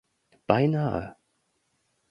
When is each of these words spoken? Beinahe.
Beinahe. 0.47 1.05